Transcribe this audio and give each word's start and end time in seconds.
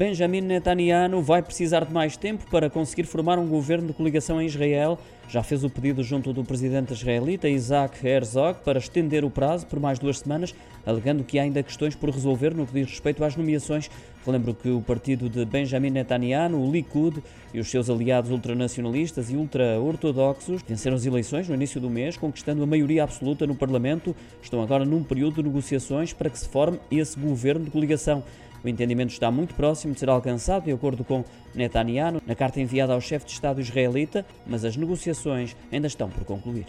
Benjamin 0.00 0.40
Netanyahu 0.40 1.20
vai 1.20 1.42
precisar 1.42 1.84
de 1.84 1.92
mais 1.92 2.16
tempo 2.16 2.46
para 2.50 2.70
conseguir 2.70 3.04
formar 3.04 3.38
um 3.38 3.46
governo 3.46 3.88
de 3.88 3.92
coligação 3.92 4.40
em 4.40 4.46
Israel. 4.46 4.98
Já 5.28 5.42
fez 5.42 5.62
o 5.62 5.68
pedido 5.68 6.02
junto 6.02 6.32
do 6.32 6.42
presidente 6.42 6.94
israelita 6.94 7.50
Isaac 7.50 8.04
Herzog 8.04 8.60
para 8.64 8.78
estender 8.78 9.26
o 9.26 9.30
prazo 9.30 9.66
por 9.66 9.78
mais 9.78 9.98
duas 9.98 10.20
semanas, 10.20 10.54
alegando 10.86 11.22
que 11.22 11.38
há 11.38 11.42
ainda 11.42 11.62
questões 11.62 11.94
por 11.94 12.08
resolver 12.08 12.54
no 12.54 12.66
que 12.66 12.72
diz 12.72 12.88
respeito 12.88 13.22
às 13.22 13.36
nomeações. 13.36 13.90
Relembro 14.24 14.54
que 14.54 14.70
o 14.70 14.80
partido 14.80 15.28
de 15.28 15.44
Benjamin 15.44 15.90
Netanyahu, 15.90 16.56
o 16.56 16.72
Likud, 16.72 17.22
e 17.52 17.60
os 17.60 17.70
seus 17.70 17.90
aliados 17.90 18.30
ultranacionalistas 18.30 19.30
e 19.30 19.36
ultra-ortodoxos 19.36 20.62
venceram 20.66 20.96
as 20.96 21.04
eleições 21.04 21.46
no 21.46 21.54
início 21.54 21.78
do 21.78 21.90
mês, 21.90 22.16
conquistando 22.16 22.62
a 22.62 22.66
maioria 22.66 23.04
absoluta 23.04 23.46
no 23.46 23.54
Parlamento. 23.54 24.16
Estão 24.42 24.62
agora 24.62 24.86
num 24.86 25.02
período 25.02 25.42
de 25.42 25.42
negociações 25.42 26.14
para 26.14 26.30
que 26.30 26.38
se 26.38 26.48
forme 26.48 26.80
esse 26.90 27.20
governo 27.20 27.66
de 27.66 27.70
coligação. 27.70 28.24
O 28.62 28.68
entendimento 28.68 29.10
está 29.10 29.30
muito 29.30 29.54
próximo 29.54 29.94
de 29.94 30.00
ser 30.00 30.08
alcançado, 30.08 30.64
de 30.64 30.72
acordo 30.72 31.04
com 31.04 31.24
Netanyahu, 31.54 32.20
na 32.26 32.34
carta 32.34 32.60
enviada 32.60 32.92
ao 32.92 33.00
chefe 33.00 33.26
de 33.26 33.32
Estado 33.32 33.60
israelita, 33.60 34.24
mas 34.46 34.64
as 34.64 34.76
negociações 34.76 35.56
ainda 35.72 35.86
estão 35.86 36.08
por 36.08 36.24
concluir. 36.24 36.66